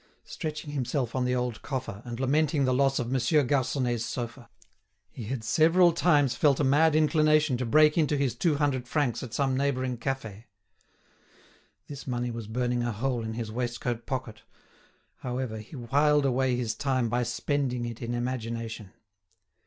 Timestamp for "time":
16.73-17.07